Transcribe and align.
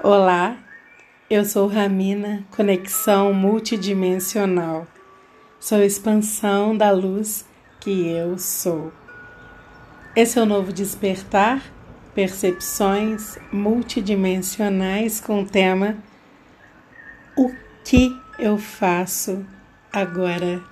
Olá, 0.00 0.56
eu 1.28 1.44
sou 1.44 1.66
Ramina, 1.66 2.46
conexão 2.52 3.34
multidimensional. 3.34 4.86
Sou 5.58 5.82
expansão 5.82 6.76
da 6.76 6.92
luz 6.92 7.44
que 7.80 8.06
eu 8.06 8.38
sou. 8.38 8.92
Esse 10.14 10.38
é 10.38 10.42
o 10.42 10.46
novo 10.46 10.72
despertar, 10.72 11.60
percepções 12.14 13.38
multidimensionais 13.52 15.20
com 15.20 15.42
o 15.42 15.46
tema 15.46 15.96
O 17.36 17.52
que 17.84 18.16
eu 18.38 18.56
faço 18.56 19.44
agora? 19.92 20.62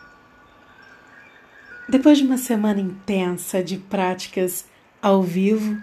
Depois 1.89 2.19
de 2.19 2.25
uma 2.25 2.39
semana 2.39 2.79
intensa 2.79 3.61
de 3.61 3.77
práticas 3.77 4.67
ao 5.03 5.21
vivo, 5.21 5.83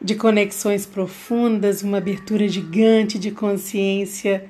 de 0.00 0.14
conexões 0.14 0.86
profundas, 0.86 1.82
uma 1.82 1.98
abertura 1.98 2.46
gigante 2.46 3.18
de 3.18 3.30
consciência 3.30 4.48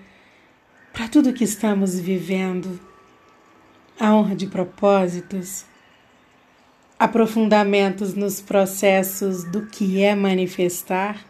para 0.93 1.09
tudo 1.09 1.33
que 1.33 1.45
estamos 1.45 1.99
vivendo, 1.99 2.79
a 3.99 4.15
honra 4.15 4.35
de 4.35 4.47
propósitos, 4.47 5.65
aprofundamentos 6.99 8.15
nos 8.15 8.41
processos 8.41 9.45
do 9.45 9.67
que 9.67 10.03
é 10.03 10.15
manifestar, 10.15 11.25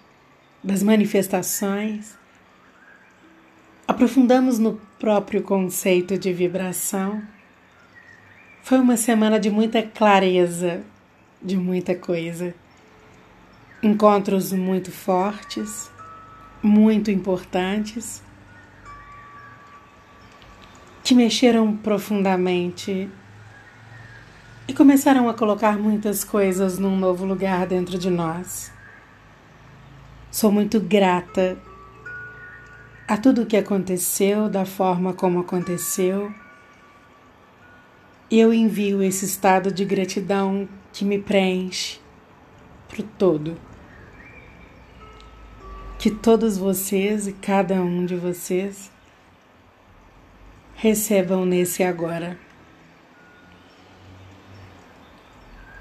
das 0.65 0.83
manifestações, 0.83 2.17
aprofundamos 3.87 4.59
no 4.59 4.81
próprio 4.99 5.43
conceito 5.43 6.19
de 6.19 6.33
vibração. 6.33 7.23
Foi 8.63 8.79
uma 8.79 8.97
semana 8.97 9.39
de 9.39 9.51
muita 9.51 9.83
clareza, 9.83 10.83
de 11.43 11.57
muita 11.57 11.95
coisa. 11.95 12.55
Encontros 13.81 14.53
muito 14.53 14.91
fortes, 14.91 15.89
muito 16.61 17.13
importantes, 17.13 18.21
que 21.05 21.15
mexeram 21.15 21.77
profundamente 21.77 23.09
e 24.67 24.75
começaram 24.75 25.29
a 25.29 25.35
colocar 25.35 25.79
muitas 25.79 26.25
coisas 26.25 26.77
num 26.77 26.97
novo 26.97 27.25
lugar 27.25 27.69
dentro 27.69 27.97
de 27.97 28.11
nós. 28.11 28.73
Sou 30.29 30.51
muito 30.51 30.81
grata 30.81 31.57
a 33.07 33.17
tudo 33.17 33.43
o 33.43 33.47
que 33.47 33.57
aconteceu, 33.57 34.49
da 34.49 34.65
forma 34.65 35.15
como 35.15 35.39
aconteceu. 35.39 36.35
Eu 38.29 38.53
envio 38.53 39.01
esse 39.05 39.25
estado 39.25 39.71
de 39.71 39.85
gratidão 39.85 40.69
que 40.93 41.05
me 41.05 41.21
preenche 41.21 42.01
para 42.89 43.03
o 43.03 43.05
todo 43.05 43.68
que 45.99 46.11
todos 46.11 46.57
vocês 46.57 47.27
e 47.27 47.33
cada 47.33 47.75
um 47.83 48.07
de 48.07 48.15
vocês 48.15 48.91
recebam 50.77 51.45
nesse 51.45 51.83
agora. 51.83 52.39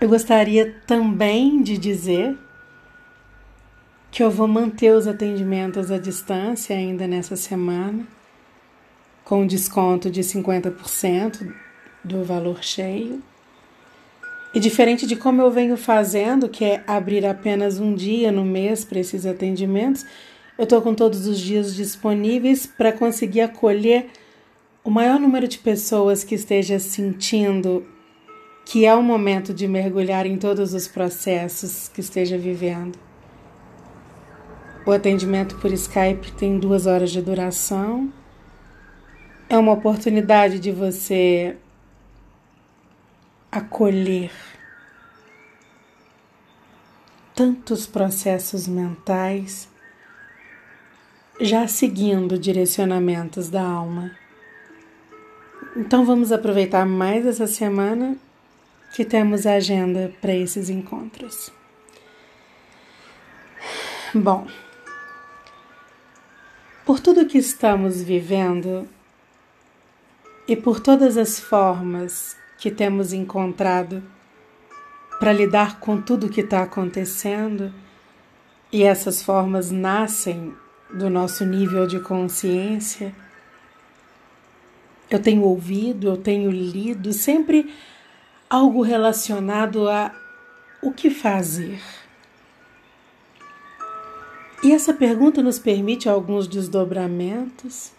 Eu 0.01 0.09
gostaria 0.09 0.81
também 0.87 1.61
de 1.61 1.77
dizer 1.77 2.35
que 4.09 4.23
eu 4.23 4.31
vou 4.31 4.47
manter 4.47 4.91
os 4.93 5.07
atendimentos 5.07 5.91
à 5.91 5.99
distância 5.99 6.75
ainda 6.75 7.07
nessa 7.07 7.35
semana, 7.35 8.07
com 9.23 9.45
desconto 9.45 10.09
de 10.09 10.21
50% 10.21 11.53
do 12.03 12.23
valor 12.23 12.63
cheio. 12.63 13.21
E 14.57 14.59
diferente 14.59 15.05
de 15.05 15.15
como 15.15 15.39
eu 15.39 15.51
venho 15.51 15.77
fazendo, 15.77 16.49
que 16.49 16.65
é 16.65 16.83
abrir 16.87 17.23
apenas 17.27 17.79
um 17.79 17.93
dia 17.93 18.31
no 18.31 18.43
mês 18.43 18.83
para 18.83 18.97
esses 18.97 19.23
atendimentos, 19.23 20.03
eu 20.57 20.63
estou 20.63 20.81
com 20.81 20.95
todos 20.95 21.27
os 21.27 21.39
dias 21.39 21.75
disponíveis 21.75 22.65
para 22.65 22.91
conseguir 22.91 23.41
acolher 23.41 24.07
o 24.83 24.89
maior 24.89 25.19
número 25.19 25.47
de 25.47 25.59
pessoas 25.59 26.23
que 26.23 26.33
esteja 26.33 26.79
sentindo 26.79 27.85
que 28.65 28.83
é 28.83 28.95
o 28.95 29.03
momento 29.03 29.53
de 29.53 29.67
mergulhar 29.67 30.25
em 30.25 30.39
todos 30.39 30.73
os 30.73 30.87
processos 30.87 31.87
que 31.89 32.01
esteja 32.01 32.35
vivendo. 32.35 32.97
O 34.87 34.91
atendimento 34.91 35.55
por 35.57 35.71
Skype 35.71 36.31
tem 36.31 36.57
duas 36.57 36.87
horas 36.87 37.11
de 37.11 37.21
duração. 37.21 38.11
É 39.47 39.55
uma 39.55 39.73
oportunidade 39.73 40.59
de 40.59 40.71
você 40.71 41.55
acolher 43.51 44.31
tantos 47.37 47.85
processos 47.85 48.67
mentais, 48.67 49.69
já 51.39 51.67
seguindo 51.67 52.35
direcionamentos 52.35 53.47
da 53.47 53.61
alma. 53.61 54.17
Então 55.75 56.03
vamos 56.03 56.31
aproveitar 56.31 56.83
mais 56.83 57.27
essa 57.27 57.45
semana 57.45 58.17
que 58.95 59.05
temos 59.05 59.45
a 59.45 59.53
agenda 59.53 60.11
para 60.19 60.33
esses 60.33 60.67
encontros. 60.67 61.51
Bom, 64.15 64.47
por 66.83 66.99
tudo 66.99 67.27
que 67.27 67.37
estamos 67.37 68.01
vivendo 68.01 68.89
e 70.47 70.55
por 70.55 70.79
todas 70.79 71.17
as 71.17 71.39
formas 71.39 72.35
que 72.57 72.71
temos 72.71 73.13
encontrado 73.13 74.01
para 75.19 75.33
lidar 75.33 75.79
com 75.79 76.01
tudo 76.01 76.29
que 76.29 76.41
está 76.41 76.63
acontecendo, 76.63 77.73
e 78.71 78.83
essas 78.83 79.21
formas 79.21 79.71
nascem 79.71 80.53
do 80.93 81.09
nosso 81.09 81.45
nível 81.45 81.87
de 81.87 81.99
consciência. 81.99 83.13
Eu 85.09 85.21
tenho 85.21 85.43
ouvido, 85.43 86.07
eu 86.07 86.17
tenho 86.17 86.51
lido 86.51 87.13
sempre 87.13 87.73
algo 88.49 88.81
relacionado 88.81 89.89
a 89.89 90.13
o 90.81 90.91
que 90.91 91.09
fazer. 91.09 91.79
E 94.63 94.71
essa 94.71 94.93
pergunta 94.93 95.41
nos 95.41 95.59
permite 95.59 96.09
alguns 96.09 96.47
desdobramentos. 96.47 97.91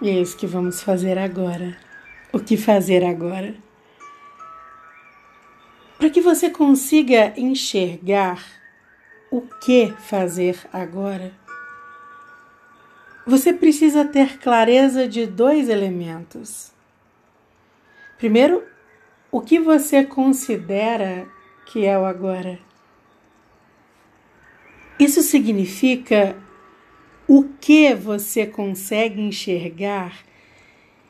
E 0.00 0.08
é 0.08 0.20
isso 0.20 0.36
que 0.36 0.46
vamos 0.46 0.82
fazer 0.82 1.18
agora. 1.18 1.76
O 2.32 2.38
que 2.38 2.56
fazer 2.56 3.04
agora? 3.04 3.54
Para 6.06 6.12
que 6.12 6.20
você 6.20 6.48
consiga 6.48 7.34
enxergar 7.36 8.40
o 9.28 9.40
que 9.40 9.92
fazer 9.98 10.56
agora, 10.72 11.32
você 13.26 13.52
precisa 13.52 14.04
ter 14.04 14.38
clareza 14.38 15.08
de 15.08 15.26
dois 15.26 15.68
elementos. 15.68 16.70
Primeiro, 18.18 18.62
o 19.32 19.40
que 19.40 19.58
você 19.58 20.04
considera 20.04 21.26
que 21.66 21.84
é 21.84 21.98
o 21.98 22.04
agora. 22.04 22.60
Isso 25.00 25.22
significa 25.22 26.36
o 27.26 27.48
que 27.60 27.96
você 27.96 28.46
consegue 28.46 29.20
enxergar 29.20 30.20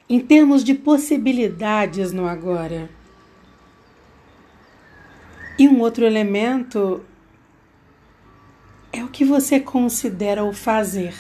em 0.09 0.21
termos 0.21 0.65
de 0.65 0.73
possibilidades 0.73 2.13
no 2.13 2.27
agora. 2.27 2.96
E 5.59 5.67
um 5.67 5.81
outro 5.81 6.05
elemento 6.05 7.03
é 8.93 9.03
o 9.03 9.09
que 9.09 9.25
você 9.25 9.59
considera 9.59 10.45
o 10.45 10.53
fazer. 10.53 11.15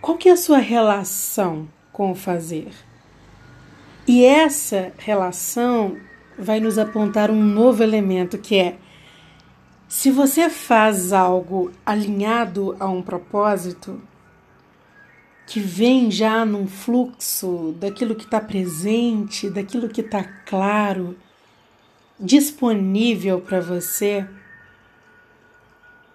Qual 0.00 0.16
que 0.16 0.28
é 0.28 0.32
a 0.32 0.36
sua 0.36 0.58
relação 0.58 1.68
com 1.92 2.12
o 2.12 2.14
fazer? 2.14 2.72
E 4.06 4.24
essa 4.24 4.92
relação 4.98 5.96
vai 6.38 6.58
nos 6.58 6.78
apontar 6.78 7.30
um 7.30 7.42
novo 7.42 7.82
elemento 7.82 8.38
que 8.38 8.56
é 8.56 8.76
se 9.86 10.10
você 10.10 10.48
faz 10.48 11.12
algo 11.12 11.70
alinhado 11.84 12.74
a 12.80 12.88
um 12.88 13.02
propósito, 13.02 14.00
que 15.46 15.60
vem 15.60 16.10
já 16.10 16.46
num 16.46 16.66
fluxo 16.66 17.74
daquilo 17.78 18.14
que 18.14 18.24
está 18.24 18.40
presente, 18.40 19.50
daquilo 19.50 19.90
que 19.90 20.00
está 20.00 20.24
claro, 20.46 21.14
disponível 22.22 23.40
para 23.40 23.60
você, 23.60 24.26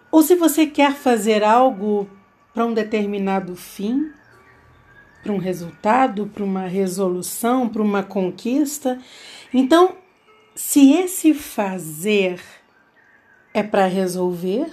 ou 0.10 0.24
se 0.24 0.36
você 0.36 0.66
quer 0.66 0.96
fazer 0.96 1.44
algo 1.44 2.10
para 2.54 2.66
um 2.66 2.74
determinado 2.74 3.56
fim, 3.56 4.12
para 5.22 5.34
um 5.34 5.38
resultado, 5.38 6.28
para 6.28 6.44
uma 6.44 6.66
resolução, 6.66 7.68
para 7.68 7.82
uma 7.82 8.02
conquista. 8.02 8.98
Então, 9.54 9.98
se 10.56 10.94
esse 10.94 11.34
fazer 11.34 12.42
é 13.54 13.62
para 13.62 13.86
resolver, 13.86 14.72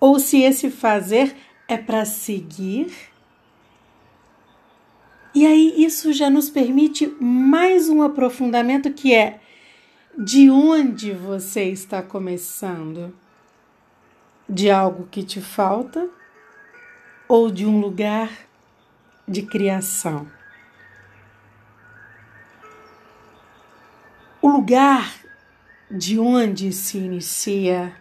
ou 0.00 0.18
se 0.18 0.42
esse 0.42 0.70
fazer 0.70 1.36
é 1.68 1.76
para 1.76 2.04
seguir, 2.04 2.92
e 5.34 5.44
aí 5.44 5.74
isso 5.76 6.12
já 6.12 6.30
nos 6.30 6.48
permite 6.48 7.06
mais 7.20 7.88
um 7.88 8.02
aprofundamento 8.02 8.92
que 8.92 9.12
é 9.12 9.40
de 10.16 10.50
onde 10.50 11.12
você 11.12 11.64
está 11.64 12.02
começando. 12.02 13.14
de 14.48 14.70
algo 14.70 15.06
que 15.10 15.22
te 15.22 15.40
falta 15.40 16.08
ou 17.26 17.50
de 17.50 17.64
um 17.64 17.80
lugar 17.80 18.30
de 19.26 19.42
criação. 19.42 20.30
O 24.42 24.48
lugar 24.48 25.14
de 25.90 26.18
onde 26.18 26.72
se 26.72 26.98
inicia 26.98 27.96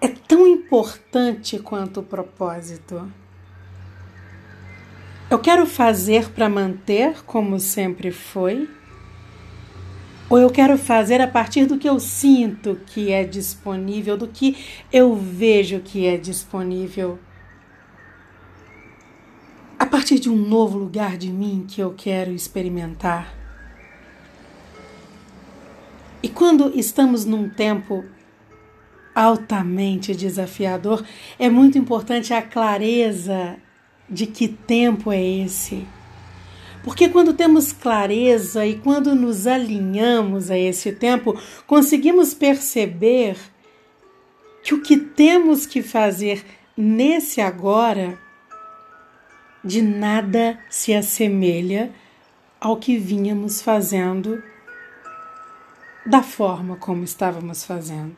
é 0.00 0.08
tão 0.08 0.46
importante 0.46 1.58
quanto 1.60 2.00
o 2.00 2.02
propósito. 2.02 3.10
Eu 5.28 5.40
quero 5.40 5.66
fazer 5.66 6.30
para 6.30 6.48
manter 6.48 7.24
como 7.24 7.58
sempre 7.58 8.12
foi? 8.12 8.70
Ou 10.30 10.38
eu 10.38 10.48
quero 10.50 10.78
fazer 10.78 11.20
a 11.20 11.26
partir 11.26 11.66
do 11.66 11.78
que 11.78 11.88
eu 11.88 11.98
sinto 11.98 12.80
que 12.86 13.10
é 13.10 13.24
disponível, 13.24 14.16
do 14.16 14.28
que 14.28 14.56
eu 14.92 15.16
vejo 15.16 15.80
que 15.80 16.06
é 16.06 16.16
disponível? 16.16 17.18
A 19.76 19.84
partir 19.84 20.20
de 20.20 20.30
um 20.30 20.36
novo 20.36 20.78
lugar 20.78 21.16
de 21.16 21.28
mim 21.28 21.66
que 21.68 21.80
eu 21.80 21.92
quero 21.92 22.30
experimentar? 22.30 23.34
E 26.22 26.28
quando 26.28 26.70
estamos 26.78 27.24
num 27.24 27.48
tempo 27.48 28.04
altamente 29.12 30.14
desafiador, 30.14 31.04
é 31.36 31.50
muito 31.50 31.76
importante 31.76 32.32
a 32.32 32.40
clareza 32.40 33.56
de 34.08 34.26
que 34.26 34.48
tempo 34.48 35.12
é 35.12 35.22
esse. 35.22 35.86
Porque 36.84 37.08
quando 37.08 37.32
temos 37.32 37.72
clareza 37.72 38.64
e 38.64 38.78
quando 38.78 39.14
nos 39.14 39.46
alinhamos 39.46 40.50
a 40.50 40.56
esse 40.58 40.92
tempo, 40.92 41.36
conseguimos 41.66 42.32
perceber 42.32 43.36
que 44.62 44.72
o 44.72 44.82
que 44.82 44.96
temos 44.96 45.66
que 45.66 45.82
fazer 45.82 46.44
nesse 46.76 47.40
agora 47.40 48.18
de 49.64 49.82
nada 49.82 50.58
se 50.70 50.94
assemelha 50.94 51.92
ao 52.60 52.76
que 52.76 52.96
vínhamos 52.96 53.60
fazendo 53.60 54.40
da 56.06 56.22
forma 56.22 56.76
como 56.76 57.02
estávamos 57.02 57.64
fazendo. 57.64 58.14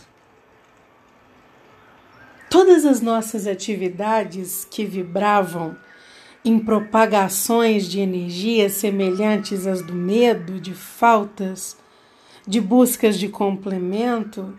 Todas 2.51 2.87
as 2.87 3.01
nossas 3.01 3.47
atividades 3.47 4.67
que 4.71 4.85
vibravam 4.85 5.77
em 6.45 6.59
propagações 6.59 7.87
de 7.87 8.01
energia 8.01 8.71
semelhantes 8.71 9.67
às 9.67 9.83
do 9.83 9.93
medo, 9.93 10.59
de 10.59 10.73
faltas, 10.73 11.77
de 12.47 12.61
buscas 12.61 13.19
de 13.19 13.29
complemento, 13.29 14.57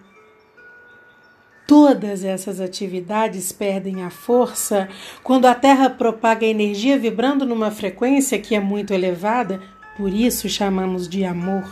todas 1.66 2.24
essas 2.24 2.60
atividades 2.60 3.52
perdem 3.52 4.04
a 4.04 4.12
força 4.12 4.88
quando 5.24 5.46
a 5.46 5.56
Terra 5.56 5.90
propaga 5.90 6.46
energia 6.46 6.98
vibrando 6.98 7.46
numa 7.46 7.72
frequência 7.72 8.40
que 8.40 8.54
é 8.54 8.60
muito 8.60 8.94
elevada, 8.94 9.60
por 9.98 10.14
isso 10.14 10.48
chamamos 10.48 11.08
de 11.08 11.26
amor, 11.26 11.64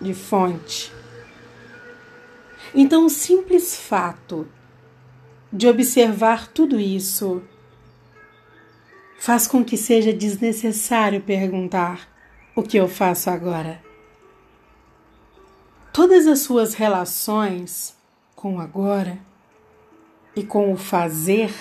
de 0.00 0.14
fonte. 0.14 0.92
Então, 2.74 3.06
o 3.06 3.10
simples 3.10 3.76
fato 3.76 4.48
de 5.52 5.66
observar 5.66 6.48
tudo 6.48 6.78
isso 6.78 7.42
faz 9.18 9.46
com 9.46 9.64
que 9.64 9.76
seja 9.76 10.12
desnecessário 10.12 11.20
perguntar 11.20 12.08
o 12.54 12.62
que 12.62 12.76
eu 12.76 12.88
faço 12.88 13.28
agora. 13.28 13.82
Todas 15.92 16.26
as 16.26 16.38
suas 16.40 16.74
relações 16.74 17.96
com 18.34 18.56
o 18.56 18.60
agora 18.60 19.18
e 20.34 20.44
com 20.44 20.72
o 20.72 20.76
fazer 20.76 21.52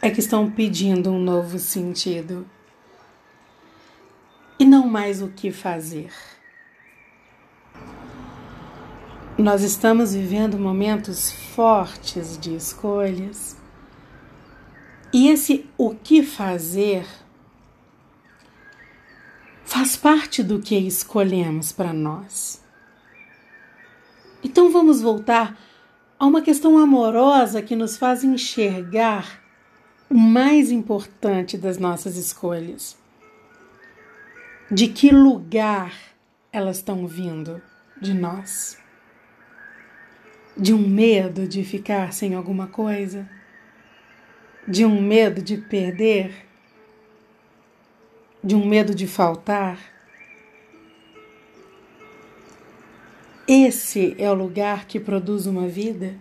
é 0.00 0.10
que 0.10 0.20
estão 0.20 0.50
pedindo 0.50 1.10
um 1.10 1.20
novo 1.20 1.58
sentido 1.58 2.48
e 4.58 4.64
não 4.64 4.88
mais 4.88 5.22
o 5.22 5.28
que 5.28 5.52
fazer. 5.52 6.12
Nós 9.38 9.62
estamos 9.62 10.14
vivendo 10.14 10.58
momentos 10.58 11.30
fortes 11.30 12.36
de 12.36 12.56
escolhas. 12.56 13.56
E 15.12 15.28
esse 15.28 15.70
o 15.78 15.94
que 15.94 16.24
fazer 16.24 17.06
faz 19.64 19.94
parte 19.94 20.42
do 20.42 20.58
que 20.58 20.76
escolhemos 20.76 21.70
para 21.70 21.92
nós. 21.92 22.64
Então 24.42 24.72
vamos 24.72 25.00
voltar 25.00 25.56
a 26.18 26.26
uma 26.26 26.42
questão 26.42 26.76
amorosa 26.76 27.62
que 27.62 27.76
nos 27.76 27.96
faz 27.96 28.24
enxergar 28.24 29.40
o 30.10 30.18
mais 30.18 30.72
importante 30.72 31.56
das 31.56 31.78
nossas 31.78 32.16
escolhas. 32.16 32.98
De 34.68 34.88
que 34.88 35.12
lugar 35.12 35.94
elas 36.52 36.78
estão 36.78 37.06
vindo 37.06 37.62
de 38.02 38.12
nós? 38.12 38.87
De 40.58 40.74
um 40.74 40.88
medo 40.88 41.46
de 41.46 41.62
ficar 41.62 42.12
sem 42.12 42.34
alguma 42.34 42.66
coisa, 42.66 43.28
de 44.66 44.84
um 44.84 45.00
medo 45.00 45.40
de 45.40 45.56
perder, 45.56 46.46
de 48.42 48.56
um 48.56 48.66
medo 48.66 48.92
de 48.92 49.06
faltar. 49.06 49.78
Esse 53.46 54.16
é 54.18 54.28
o 54.28 54.34
lugar 54.34 54.86
que 54.86 54.98
produz 54.98 55.46
uma 55.46 55.68
vida 55.68 56.16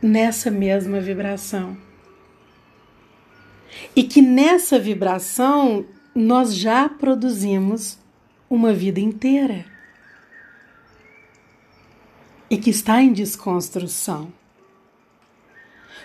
nessa 0.00 0.50
mesma 0.50 0.98
vibração. 0.98 1.76
E 3.94 4.02
que 4.04 4.22
nessa 4.22 4.78
vibração 4.78 5.84
nós 6.14 6.54
já 6.54 6.88
produzimos 6.88 7.98
uma 8.48 8.72
vida 8.72 9.00
inteira 9.00 9.73
e 12.54 12.56
que 12.56 12.70
está 12.70 13.02
em 13.02 13.12
desconstrução. 13.12 14.32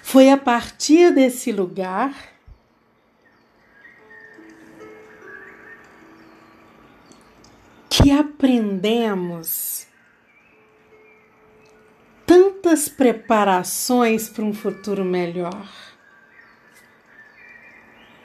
Foi 0.01 0.31
a 0.31 0.37
partir 0.37 1.13
desse 1.13 1.51
lugar 1.51 2.11
que 7.87 8.09
aprendemos 8.09 9.85
tantas 12.25 12.89
preparações 12.89 14.27
para 14.27 14.43
um 14.43 14.53
futuro 14.53 15.05
melhor. 15.05 15.71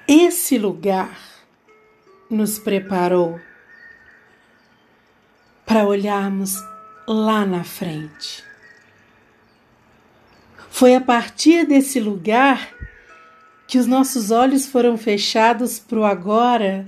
Esse 0.08 0.56
lugar 0.56 1.20
nos 2.30 2.58
preparou 2.58 3.38
para 5.66 5.86
olharmos 5.86 6.56
lá 7.06 7.44
na 7.44 7.64
frente. 7.64 8.44
Foi 10.70 10.94
a 10.94 11.00
partir 11.00 11.66
desse 11.66 12.00
lugar 12.00 12.74
que 13.66 13.78
os 13.78 13.86
nossos 13.86 14.30
olhos 14.30 14.66
foram 14.66 14.96
fechados 14.96 15.78
para 15.78 15.98
o 15.98 16.04
agora, 16.04 16.86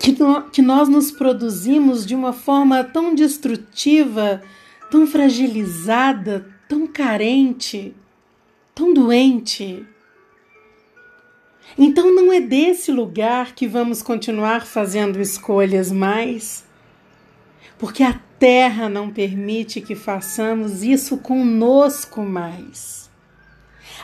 que, 0.00 0.12
no, 0.18 0.50
que 0.50 0.60
nós 0.60 0.88
nos 0.88 1.10
produzimos 1.10 2.04
de 2.04 2.14
uma 2.14 2.32
forma 2.32 2.82
tão 2.82 3.14
destrutiva, 3.14 4.42
tão 4.90 5.06
fragilizada, 5.06 6.52
tão 6.68 6.86
carente, 6.86 7.94
tão 8.74 8.92
doente. 8.92 9.86
Então 11.76 12.14
não 12.14 12.32
é 12.32 12.40
desse 12.40 12.92
lugar 12.92 13.54
que 13.54 13.66
vamos 13.66 14.02
continuar 14.02 14.66
fazendo 14.66 15.20
escolhas 15.20 15.90
mais, 15.90 16.64
porque 17.78 18.02
a 18.02 18.20
terra 18.38 18.88
não 18.88 19.10
permite 19.10 19.80
que 19.80 19.94
façamos 19.94 20.82
isso 20.82 21.16
conosco 21.18 22.22
mais. 22.22 23.10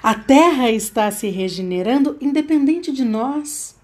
A 0.02 0.14
terra 0.14 0.70
está 0.70 1.10
se 1.10 1.28
regenerando 1.28 2.16
independente 2.20 2.92
de 2.92 3.04
nós. 3.04 3.76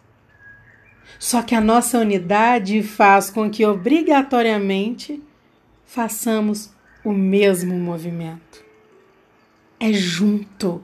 Só 1.18 1.42
que 1.42 1.54
a 1.54 1.60
nossa 1.60 1.98
unidade 1.98 2.82
faz 2.82 3.30
com 3.30 3.50
que 3.50 3.64
obrigatoriamente 3.64 5.22
façamos 5.84 6.70
o 7.04 7.12
mesmo 7.12 7.74
movimento. 7.74 8.64
É 9.78 9.92
junto 9.92 10.82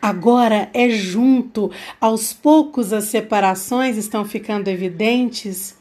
Agora 0.00 0.70
é 0.72 0.88
junto, 0.90 1.70
aos 2.00 2.32
poucos 2.32 2.92
as 2.92 3.04
separações 3.04 3.96
estão 3.96 4.24
ficando 4.24 4.68
evidentes. 4.68 5.78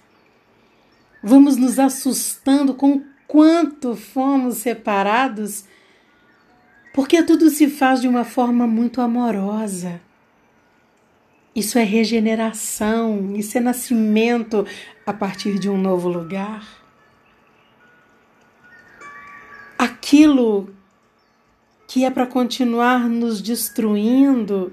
Vamos 1.22 1.58
nos 1.58 1.80
assustando 1.80 2.74
com 2.74 3.04
quanto 3.28 3.96
fomos 3.96 4.58
separados, 4.58 5.66
porque 6.94 7.22
tudo 7.22 7.50
se 7.50 7.70
faz 7.70 8.02
de 8.02 8.08
uma 8.08 8.24
forma 8.24 8.66
muito 8.66 9.02
amorosa. 9.02 10.02
Isso 11.56 11.78
é 11.78 11.84
regeneração, 11.84 13.36
isso 13.36 13.58
é 13.58 13.62
nascimento 13.62 14.66
a 15.06 15.12
partir 15.12 15.60
de 15.60 15.70
um 15.70 15.78
novo 15.78 16.08
lugar. 16.08 16.66
Aquilo 19.78 20.74
que 21.90 22.06
é 22.06 22.12
para 22.12 22.28
continuar 22.28 23.10
nos 23.10 23.42
destruindo, 23.42 24.72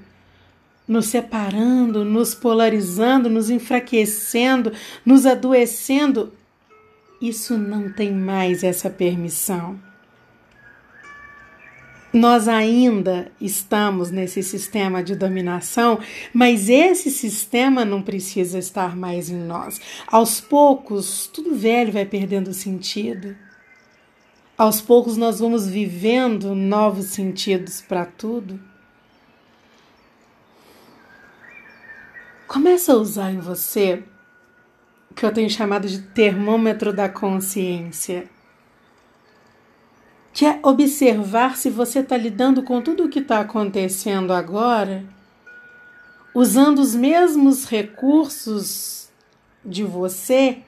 nos 0.86 1.06
separando, 1.06 2.04
nos 2.04 2.34
polarizando, 2.34 3.30
nos 3.30 3.48
enfraquecendo, 3.48 4.70
nos 5.04 5.24
adoecendo, 5.24 6.30
isso 7.18 7.56
não 7.56 7.90
tem 7.90 8.12
mais 8.12 8.62
essa 8.62 8.90
permissão. 8.90 9.80
Nós 12.12 12.48
ainda 12.48 13.32
estamos 13.40 14.10
nesse 14.10 14.42
sistema 14.42 15.02
de 15.02 15.16
dominação, 15.16 15.98
mas 16.34 16.68
esse 16.68 17.10
sistema 17.10 17.82
não 17.82 18.02
precisa 18.02 18.58
estar 18.58 18.94
mais 18.94 19.30
em 19.30 19.38
nós. 19.38 19.80
Aos 20.06 20.38
poucos, 20.38 21.30
tudo 21.32 21.54
velho 21.54 21.92
vai 21.92 22.04
perdendo 22.04 22.52
sentido. 22.52 23.45
Aos 24.58 24.80
poucos 24.80 25.18
nós 25.18 25.38
vamos 25.38 25.68
vivendo 25.68 26.54
novos 26.54 27.06
sentidos 27.06 27.82
para 27.82 28.06
tudo. 28.06 28.58
Começa 32.48 32.94
a 32.94 32.96
usar 32.96 33.32
em 33.32 33.38
você 33.38 34.02
o 35.10 35.14
que 35.14 35.26
eu 35.26 35.32
tenho 35.32 35.50
chamado 35.50 35.86
de 35.86 36.00
termômetro 36.00 36.90
da 36.90 37.06
consciência, 37.06 38.30
que 40.32 40.46
é 40.46 40.58
observar 40.62 41.58
se 41.58 41.68
você 41.68 41.98
está 41.98 42.16
lidando 42.16 42.62
com 42.62 42.80
tudo 42.80 43.04
o 43.04 43.08
que 43.10 43.18
está 43.18 43.40
acontecendo 43.40 44.32
agora, 44.32 45.04
usando 46.34 46.78
os 46.78 46.94
mesmos 46.94 47.66
recursos 47.66 49.10
de 49.62 49.84
você 49.84 50.62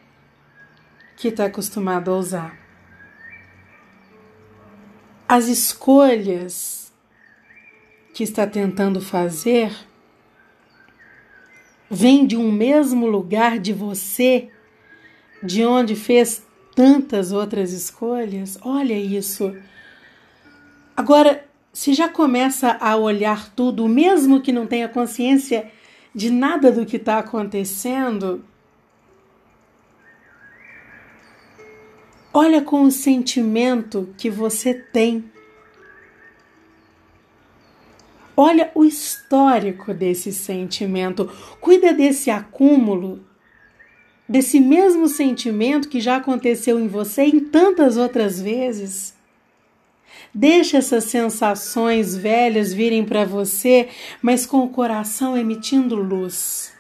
que 1.17 1.29
está 1.29 1.47
acostumado 1.47 2.11
a 2.11 2.17
usar 2.19 2.68
as 5.29 5.47
escolhas 5.47 6.91
que 8.15 8.25
está 8.25 8.47
tentando 8.47 9.01
fazer 9.01 9.71
vêm 11.91 12.27
de 12.27 12.37
um 12.37 12.51
mesmo 12.51 13.07
lugar 13.07 13.59
de 13.59 13.73
você, 13.73 14.49
de 15.43 15.65
onde 15.65 15.95
fez 15.95 16.43
tantas 16.75 17.31
outras 17.31 17.73
escolhas. 17.73 18.59
Olha 18.63 18.95
isso. 18.95 19.55
Agora, 20.97 21.45
se 21.73 21.93
já 21.93 22.09
começa 22.09 22.77
a 22.81 22.97
olhar 22.97 23.51
tudo, 23.55 23.87
mesmo 23.87 24.41
que 24.41 24.51
não 24.51 24.67
tenha 24.67 24.89
consciência 24.89 25.71
de 26.15 26.31
nada 26.31 26.73
do 26.73 26.87
que 26.87 26.97
está 26.97 27.19
acontecendo, 27.19 28.45
Olha 32.33 32.61
com 32.61 32.83
o 32.83 32.91
sentimento 32.91 34.15
que 34.19 34.29
você 34.29 34.75
tem. 34.75 35.25
Olha 38.37 38.71
o 38.75 38.85
histórico 38.85 39.95
desse 39.95 40.31
sentimento. 40.33 41.31
Cuida 41.59 41.93
desse 41.93 42.31
acúmulo, 42.31 43.25
desse 44.29 44.61
mesmo 44.61 45.09
sentimento 45.09 45.89
que 45.89 46.01
já 46.01 46.17
aconteceu 46.17 46.79
em 46.79 46.87
você 46.87 47.23
em 47.23 47.41
tantas 47.41 47.97
outras 47.97 48.39
vezes. 48.39 49.15
Deixa 50.33 50.77
essas 50.77 51.05
sensações 51.05 52.15
velhas 52.15 52.75
virem 52.75 53.05
para 53.05 53.25
você, 53.25 53.89
mas 54.21 54.45
com 54.45 54.59
o 54.59 54.69
coração 54.69 55.37
emitindo 55.37 55.97
luz. 55.97 56.75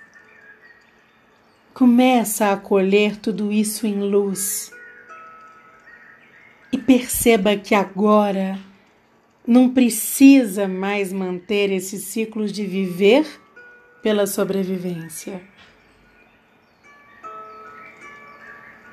Começa 1.73 2.47
a 2.47 2.53
acolher 2.53 3.17
tudo 3.17 3.51
isso 3.51 3.87
em 3.87 3.99
luz 3.99 4.77
e 6.73 6.79
perceba 6.79 7.57
que 7.57 7.75
agora 7.75 8.59
não 9.47 9.71
precisa 9.71 10.69
mais 10.69 11.13
manter 11.13 11.73
esses 11.73 12.05
ciclos 12.05 12.53
de 12.53 12.67
viver 12.67 13.27
pela 14.03 14.27
sobrevivência. 14.27 15.41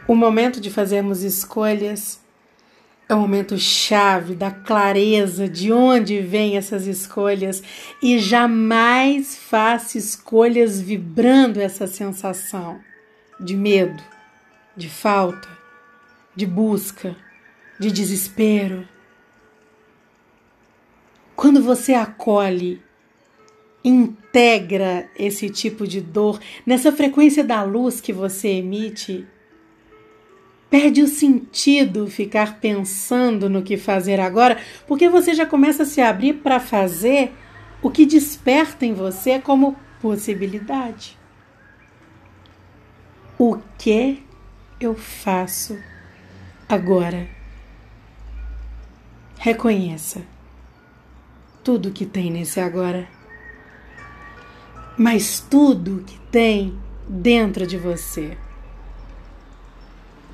O 0.08 0.16
momento 0.16 0.62
de 0.62 0.70
fazermos 0.70 1.24
escolhas 1.24 2.22
é 3.10 3.14
o 3.14 3.20
momento 3.20 3.58
chave 3.58 4.34
da 4.34 4.50
clareza 4.50 5.48
de 5.48 5.72
onde 5.74 6.22
vêm 6.22 6.58
essas 6.58 6.88
escolhas 6.88 7.62
e 8.02 8.18
jamais 8.18 9.36
faça 9.36 9.98
escolhas 9.98 10.80
vibrando 10.80 11.60
essa 11.60 11.86
sensação 11.86 12.80
de 13.40 13.56
medo, 13.56 14.02
de 14.76 14.90
falta, 14.90 15.50
de 16.36 16.46
busca 16.46 17.16
de 17.80 17.92
desespero. 17.92 18.88
Quando 21.36 21.62
você 21.62 21.94
acolhe, 21.94 22.82
integra 23.84 25.10
esse 25.18 25.50
tipo 25.50 25.86
de 25.86 26.02
dor 26.02 26.40
nessa 26.66 26.92
frequência 26.92 27.44
da 27.44 27.62
luz 27.62 28.02
que 28.02 28.14
você 28.14 28.48
emite, 28.50 29.28
perde 30.70 31.02
o 31.02 31.08
sentido 31.08 32.08
ficar 32.08 32.60
pensando 32.60 33.50
no 33.50 33.62
que 33.62 33.78
fazer 33.78 34.20
agora, 34.20 34.58
porque 34.88 35.08
você 35.08 35.34
já 35.34 35.46
começa 35.46 35.84
a 35.84 35.86
se 35.86 36.02
abrir 36.02 36.36
para 36.36 36.60
fazer 36.60 37.32
o 37.82 37.92
que 37.92 38.06
desperta 38.06 38.86
em 38.86 38.94
você 38.94 39.40
como 39.40 39.76
possibilidade. 40.02 41.18
O 43.38 43.58
que 43.78 44.24
eu 44.80 44.96
faço 44.96 45.78
agora? 46.68 47.28
Reconheça 49.46 50.24
tudo 51.64 51.92
que 51.92 52.04
tem 52.04 52.32
nesse 52.32 52.60
agora, 52.60 53.08
mas 54.98 55.40
tudo 55.40 56.04
que 56.04 56.20
tem 56.32 56.76
dentro 57.08 57.68
de 57.68 57.78
você. 57.78 58.36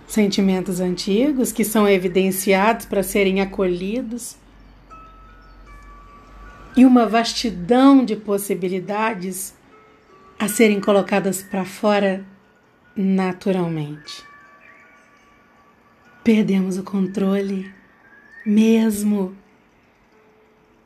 Sentimentos 0.08 0.80
antigos 0.80 1.52
que 1.52 1.66
são 1.66 1.90
evidenciados 1.90 2.86
para 2.86 3.04
serem 3.04 3.42
acolhidos 3.42 4.38
e 6.78 6.86
uma 6.86 7.06
vastidão 7.06 8.06
de 8.06 8.16
possibilidades 8.16 9.54
a 10.40 10.48
serem 10.48 10.80
colocadas 10.80 11.44
para 11.44 11.66
fora 11.66 12.26
naturalmente. 12.96 14.24
Perdemos 16.24 16.78
o 16.78 16.84
controle 16.84 17.81
mesmo. 18.46 19.36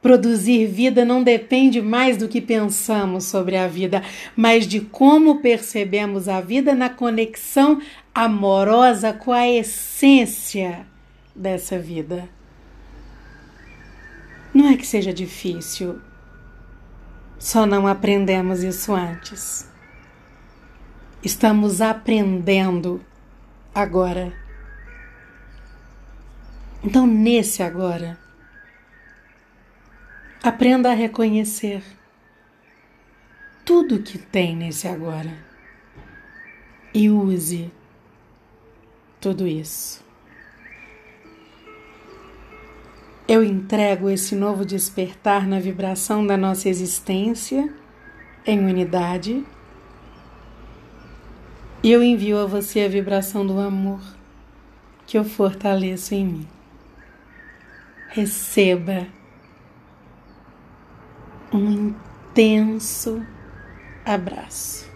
Produzir 0.01 0.67
vida 0.67 1.03
não 1.03 1.23
depende 1.23 1.81
mais 1.81 2.15
do 2.15 2.27
que 2.27 2.39
pensamos 2.39 3.23
sobre 3.23 3.57
a 3.57 3.67
vida, 3.67 4.03
mas 4.35 4.67
de 4.67 4.79
como 4.79 5.41
percebemos 5.41 6.29
a 6.29 6.39
vida 6.39 6.75
na 6.75 6.89
conexão 6.89 7.81
amorosa 8.13 9.11
com 9.11 9.31
a 9.31 9.47
essência 9.47 10.85
dessa 11.35 11.79
vida. 11.79 12.29
Não 14.53 14.69
é 14.69 14.77
que 14.77 14.85
seja 14.85 15.11
difícil, 15.11 15.99
só 17.39 17.65
não 17.65 17.87
aprendemos 17.87 18.63
isso 18.63 18.93
antes. 18.93 19.69
Estamos 21.23 21.81
aprendendo 21.81 23.01
agora. 23.73 24.44
Então, 26.85 27.07
nesse 27.07 27.63
agora, 27.63 28.15
aprenda 30.43 30.91
a 30.91 30.93
reconhecer 30.93 31.83
tudo 33.65 34.03
que 34.03 34.19
tem 34.19 34.55
nesse 34.55 34.87
agora 34.87 35.35
e 36.93 37.09
use 37.09 37.71
tudo 39.19 39.47
isso. 39.47 40.05
Eu 43.27 43.43
entrego 43.43 44.07
esse 44.07 44.35
novo 44.35 44.63
despertar 44.63 45.47
na 45.47 45.59
vibração 45.59 46.25
da 46.27 46.37
nossa 46.37 46.69
existência 46.69 47.73
em 48.45 48.59
unidade 48.59 49.43
e 51.81 51.91
eu 51.91 52.03
envio 52.03 52.37
a 52.37 52.45
você 52.45 52.81
a 52.81 52.87
vibração 52.87 53.43
do 53.43 53.59
amor 53.59 54.01
que 55.07 55.17
eu 55.17 55.23
fortaleço 55.23 56.13
em 56.13 56.23
mim 56.27 56.54
receba 58.15 59.07
um 61.51 61.69
intenso 61.69 63.21
abraço. 64.05 64.89